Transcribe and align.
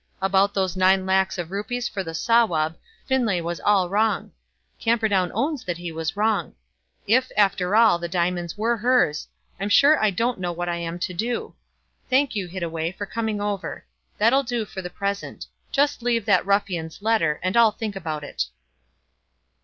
About 0.19 0.55
those 0.55 0.75
nine 0.75 1.05
lacs 1.05 1.37
of 1.37 1.51
rupees 1.51 1.87
for 1.87 2.03
the 2.03 2.15
Sawab, 2.15 2.75
Finlay 3.05 3.39
was 3.39 3.59
all 3.59 3.87
wrong. 3.87 4.31
Camperdown 4.79 5.29
owns 5.31 5.63
that 5.65 5.77
he 5.77 5.91
was 5.91 6.17
wrong. 6.17 6.55
If, 7.05 7.31
after 7.37 7.75
all, 7.75 7.99
the 7.99 8.07
diamonds 8.07 8.57
were 8.57 8.77
hers, 8.77 9.27
I'm 9.59 9.69
sure 9.69 10.01
I 10.03 10.09
don't 10.09 10.39
know 10.39 10.51
what 10.53 10.67
I 10.69 10.77
am 10.77 10.97
to 10.97 11.13
do. 11.13 11.53
Thank 12.09 12.35
you, 12.35 12.47
Hittaway, 12.47 12.93
for 12.93 13.05
coming 13.05 13.39
over. 13.39 13.85
That'll 14.17 14.41
do 14.41 14.65
for 14.65 14.81
the 14.81 14.89
present. 14.89 15.45
Just 15.71 16.01
leave 16.01 16.25
that 16.25 16.47
ruffian's 16.47 17.03
letter, 17.03 17.39
and 17.43 17.55
I'll 17.55 17.69
think 17.71 17.95
about 17.95 18.23
it." 18.23 18.45